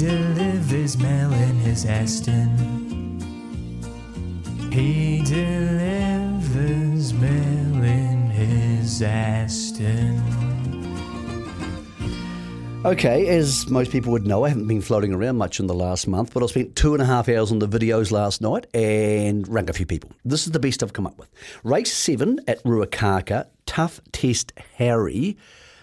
delivers 0.00 0.96
mail 0.96 1.30
in 1.30 1.56
his 1.56 1.84
Aston. 1.84 2.48
He 4.72 5.20
delivers 5.22 7.12
mail 7.12 7.84
in 7.84 8.30
his 8.30 9.02
Aston. 9.02 10.16
Okay, 12.86 13.28
as 13.28 13.68
most 13.68 13.92
people 13.92 14.10
would 14.12 14.26
know, 14.26 14.46
I 14.46 14.48
haven't 14.48 14.68
been 14.68 14.80
floating 14.80 15.12
around 15.12 15.36
much 15.36 15.60
in 15.60 15.66
the 15.66 15.74
last 15.74 16.08
month, 16.08 16.32
but 16.32 16.42
I 16.42 16.46
spent 16.46 16.76
two 16.76 16.94
and 16.94 17.02
a 17.02 17.06
half 17.06 17.28
hours 17.28 17.52
on 17.52 17.58
the 17.58 17.68
videos 17.68 18.10
last 18.10 18.40
night 18.40 18.68
and 18.72 19.46
rang 19.48 19.68
a 19.68 19.74
few 19.74 19.84
people. 19.84 20.10
This 20.24 20.46
is 20.46 20.52
the 20.52 20.60
best 20.60 20.82
I've 20.82 20.94
come 20.94 21.06
up 21.06 21.18
with. 21.18 21.28
Race 21.62 21.92
7 21.92 22.40
at 22.48 22.64
Ruakaka, 22.64 23.48
Tough 23.66 24.00
Test 24.12 24.54
Harry. 24.76 25.36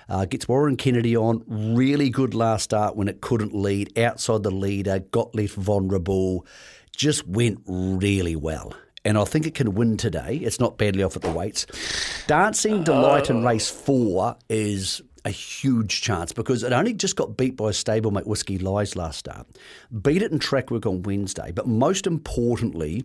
Uh, 0.10 0.26
gets 0.26 0.48
Warren 0.48 0.78
Kennedy 0.78 1.16
on. 1.16 1.44
Really 1.48 2.10
good 2.10 2.34
last 2.34 2.64
start 2.64 2.96
when 2.96 3.08
it 3.08 3.22
couldn't 3.22 3.54
lead. 3.54 3.98
Outside 3.98 4.44
the 4.44 4.52
leader, 4.52 5.00
got 5.00 5.36
left 5.36 5.56
vulnerable. 5.56 6.46
Just 6.96 7.28
went 7.28 7.62
really 7.68 8.36
well. 8.36 8.74
And 9.04 9.18
I 9.18 9.24
think 9.24 9.46
it 9.46 9.54
can 9.54 9.74
win 9.74 9.96
today. 9.96 10.36
It's 10.44 10.60
not 10.60 10.78
badly 10.78 11.04
off 11.04 11.16
at 11.16 11.22
the 11.22 11.32
weights. 11.32 11.66
Dancing 12.28 12.84
Delight 12.84 13.30
in 13.30 13.44
race 13.44 13.70
four 13.70 14.36
is 14.50 15.02
a 15.28 15.30
huge 15.30 16.02
chance 16.02 16.32
because 16.32 16.64
it 16.64 16.72
only 16.72 16.94
just 16.94 17.18
got 17.18 17.36
beat 17.36 17.58
by 17.58 17.66
stablemate 17.66 18.26
Whiskey 18.26 18.58
Lies 18.58 18.96
last 18.96 19.20
start. 19.20 19.46
Beat 20.02 20.22
it 20.22 20.32
in 20.32 20.40
track 20.40 20.72
work 20.72 20.86
on 20.86 21.04
Wednesday, 21.04 21.52
but 21.52 21.68
most 21.68 22.08
importantly, 22.08 23.04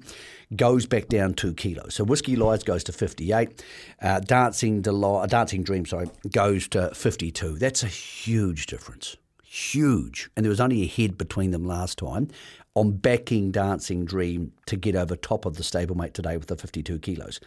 goes 0.55 0.87
back 0.87 1.09
down 1.09 1.35
two 1.35 1.53
kilos. 1.53 1.95
So 1.95 2.05
Whiskey 2.05 2.37
Lies 2.37 2.63
goes 2.63 2.85
to 2.85 2.93
58. 2.93 3.65
Uh, 4.01 4.21
Dancing 4.21 4.83
Delight, 4.83 5.31
Dancing 5.31 5.65
Dream, 5.65 5.85
sorry, 5.85 6.09
goes 6.31 6.69
to 6.69 6.95
52. 6.95 7.59
That's 7.59 7.83
a 7.83 7.89
huge 7.89 8.67
difference. 8.67 9.17
Huge. 9.55 10.31
And 10.35 10.47
there 10.47 10.49
was 10.51 10.61
only 10.61 10.83
a 10.83 10.87
head 10.87 11.19
between 11.19 11.51
them 11.51 11.67
last 11.67 11.99
time. 11.99 12.29
I'm 12.75 12.93
backing 12.93 13.51
Dancing 13.51 14.07
Dream 14.07 14.53
to 14.65 14.77
get 14.77 14.97
over 14.97 15.15
top 15.15 15.45
of 15.45 15.57
the 15.57 15.63
stablemate 15.63 16.15
today 16.15 16.39
with 16.39 16.47
the 16.47 16.57
52 16.57 16.99
kilos. 17.01 17.39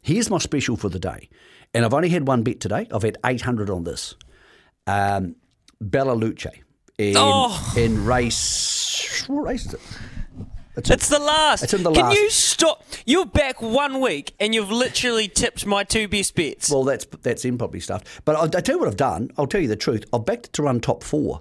Here's 0.00 0.30
my 0.30 0.38
special 0.38 0.76
for 0.76 0.88
the 0.88 1.00
day. 1.00 1.28
And 1.74 1.84
I've 1.84 1.92
only 1.94 2.10
had 2.10 2.28
one 2.28 2.44
bet 2.44 2.60
today. 2.60 2.86
I've 2.92 3.02
had 3.02 3.18
800 3.26 3.70
on 3.70 3.82
this. 3.82 4.14
Um, 4.86 5.34
Bella 5.80 6.12
Luce 6.12 6.46
in, 6.96 7.14
Oh. 7.18 7.74
in 7.76 8.04
race. 8.04 9.24
What 9.26 9.46
race 9.48 9.66
is 9.66 9.74
it? 9.74 9.80
It's, 10.76 10.90
It's 10.90 11.08
the 11.08 11.18
last. 11.18 11.64
It's 11.64 11.74
in 11.74 11.82
the 11.82 11.90
Can 11.90 12.04
last. 12.04 12.16
you 12.16 12.30
stop? 12.30 12.84
You're 13.04 13.26
back 13.26 13.60
one 13.60 14.00
week 14.00 14.32
and 14.38 14.54
you've 14.54 14.70
literally 14.70 15.26
tipped 15.26 15.66
my 15.66 15.82
two 15.82 16.06
best 16.06 16.36
bets. 16.36 16.70
well, 16.70 16.84
that's 16.84 17.04
that's 17.22 17.44
in 17.44 17.58
probably 17.58 17.80
stuff. 17.80 18.22
But 18.24 18.36
I'll, 18.36 18.42
I'll 18.42 18.48
tell 18.62 18.76
you 18.76 18.78
what 18.78 18.86
I've 18.86 18.96
done. 18.96 19.32
I'll 19.36 19.48
tell 19.48 19.60
you 19.60 19.66
the 19.66 19.74
truth. 19.74 20.04
I've 20.12 20.24
backed 20.24 20.46
it 20.46 20.52
to 20.52 20.62
run 20.62 20.78
top 20.78 21.02
four. 21.02 21.40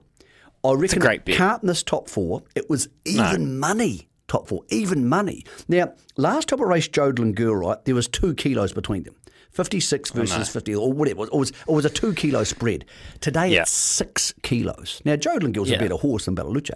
I 0.68 0.74
reckon 0.74 1.00
great 1.00 1.26
bet. 1.26 1.64
miss 1.64 1.84
top 1.84 2.10
four. 2.10 2.44
It 2.56 2.70
was 2.70 2.90
even 3.06 3.60
money. 3.60 4.10
Top 4.28 4.48
four, 4.50 4.64
even 4.70 5.08
money. 5.08 5.46
Now, 5.70 5.94
last 6.18 6.50
time 6.50 6.62
I 6.62 6.66
raced 6.66 6.92
Jodlin 6.92 7.34
Girl, 7.34 7.56
right, 7.56 7.84
there 7.86 7.96
was 7.96 8.10
two 8.10 8.34
kilos 8.34 8.74
between 8.74 9.04
them. 9.04 9.16
56 9.52 10.12
Oh, 10.12 10.20
versus 10.20 10.50
50, 10.50 10.76
or 10.76 10.92
whatever. 10.92 11.24
It 11.24 11.34
was, 11.34 11.50
it 11.52 11.68
was 11.72 11.86
a 11.86 11.90
two 11.90 12.14
kilo 12.14 12.44
spread. 12.44 12.84
Today 13.22 13.54
Yeah. 13.54 13.62
it's 13.62 13.72
six 13.72 14.34
kilos. 14.44 15.02
Now, 15.06 15.16
Jodlin 15.16 15.54
Girl's 15.54 15.72
a 15.72 15.78
better 15.80 15.96
horse 15.96 16.26
than 16.26 16.36
Bellaluce. 16.36 16.72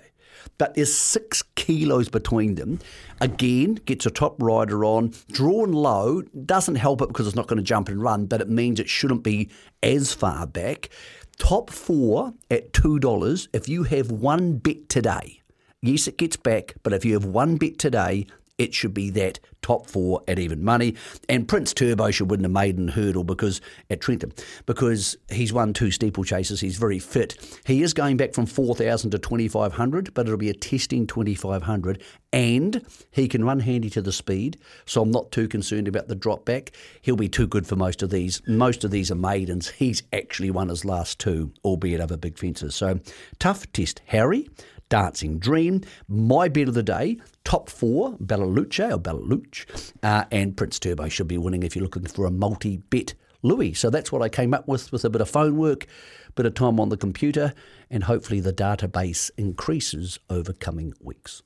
But 0.57 0.75
there's 0.75 0.95
six 0.95 1.43
kilos 1.55 2.09
between 2.09 2.55
them. 2.55 2.79
Again, 3.19 3.75
gets 3.85 4.05
a 4.05 4.11
top 4.11 4.41
rider 4.41 4.85
on, 4.85 5.13
drawn 5.31 5.71
low, 5.71 6.21
doesn't 6.45 6.75
help 6.75 7.01
it 7.01 7.07
because 7.07 7.27
it's 7.27 7.35
not 7.35 7.47
going 7.47 7.57
to 7.57 7.63
jump 7.63 7.89
and 7.89 8.01
run, 8.01 8.25
but 8.25 8.41
it 8.41 8.49
means 8.49 8.79
it 8.79 8.89
shouldn't 8.89 9.23
be 9.23 9.49
as 9.83 10.13
far 10.13 10.47
back. 10.47 10.89
Top 11.37 11.69
four 11.69 12.33
at 12.49 12.73
$2. 12.73 13.47
If 13.53 13.67
you 13.67 13.83
have 13.83 14.11
one 14.11 14.57
bet 14.57 14.89
today, 14.89 15.41
yes, 15.81 16.07
it 16.07 16.17
gets 16.17 16.37
back, 16.37 16.75
but 16.83 16.93
if 16.93 17.03
you 17.03 17.13
have 17.13 17.25
one 17.25 17.55
bet 17.55 17.79
today, 17.79 18.27
it 18.57 18.73
should 18.75 18.93
be 18.93 19.09
that 19.09 19.39
top 19.71 19.89
four 19.89 20.21
at 20.27 20.37
even 20.37 20.61
money. 20.63 20.95
And 21.29 21.47
Prince 21.47 21.73
Turbo 21.73 22.11
should 22.11 22.29
win 22.29 22.41
the 22.41 22.49
maiden 22.49 22.89
hurdle 22.89 23.23
because 23.23 23.61
at 23.89 24.01
Trentham 24.01 24.33
because 24.65 25.15
he's 25.29 25.53
won 25.53 25.71
two 25.73 25.87
steeplechases. 25.87 26.59
He's 26.59 26.77
very 26.77 26.99
fit. 26.99 27.37
He 27.65 27.81
is 27.81 27.93
going 27.93 28.17
back 28.17 28.33
from 28.33 28.45
four 28.45 28.75
thousand 28.75 29.11
to 29.11 29.19
twenty 29.19 29.47
five 29.47 29.73
hundred, 29.73 30.13
but 30.13 30.25
it'll 30.25 30.37
be 30.37 30.49
a 30.49 30.53
testing 30.53 31.07
twenty 31.07 31.35
five 31.35 31.63
hundred, 31.63 32.03
and 32.33 32.85
he 33.11 33.29
can 33.29 33.45
run 33.45 33.61
handy 33.61 33.89
to 33.91 34.01
the 34.01 34.11
speed. 34.11 34.57
So 34.85 35.01
I'm 35.01 35.11
not 35.11 35.31
too 35.31 35.47
concerned 35.47 35.87
about 35.87 36.09
the 36.09 36.15
drop 36.15 36.43
back. 36.43 36.71
He'll 37.01 37.15
be 37.15 37.29
too 37.29 37.47
good 37.47 37.65
for 37.65 37.77
most 37.77 38.03
of 38.03 38.09
these. 38.09 38.41
Most 38.47 38.83
of 38.83 38.91
these 38.91 39.09
are 39.09 39.15
maidens. 39.15 39.69
He's 39.69 40.03
actually 40.11 40.51
won 40.51 40.67
his 40.67 40.83
last 40.83 41.17
two, 41.17 41.53
albeit 41.63 42.01
over 42.01 42.17
big 42.17 42.37
fences. 42.37 42.75
So 42.75 42.99
tough 43.39 43.71
test, 43.71 44.01
Harry. 44.07 44.49
Dancing 44.91 45.39
Dream, 45.39 45.81
my 46.09 46.49
bet 46.49 46.67
of 46.67 46.73
the 46.73 46.83
day, 46.83 47.17
top 47.45 47.69
four, 47.69 48.17
Bellaluce 48.17 48.93
or 48.93 48.99
Bellaluce, 48.99 49.93
uh, 50.03 50.25
and 50.31 50.57
Prince 50.57 50.79
Turbo 50.79 51.07
should 51.07 51.29
be 51.29 51.37
winning 51.37 51.63
if 51.63 51.77
you're 51.77 51.83
looking 51.83 52.05
for 52.05 52.25
a 52.25 52.29
multi 52.29 52.75
bet 52.75 53.13
Louis. 53.41 53.73
So 53.73 53.89
that's 53.89 54.11
what 54.11 54.21
I 54.21 54.27
came 54.27 54.53
up 54.53 54.67
with 54.67 54.91
with 54.91 55.05
a 55.05 55.09
bit 55.09 55.21
of 55.21 55.29
phone 55.29 55.55
work, 55.55 55.87
bit 56.35 56.45
of 56.45 56.55
time 56.55 56.77
on 56.77 56.89
the 56.89 56.97
computer, 56.97 57.53
and 57.89 58.03
hopefully 58.03 58.41
the 58.41 58.51
database 58.51 59.31
increases 59.37 60.19
over 60.29 60.51
coming 60.51 60.93
weeks. 60.99 61.41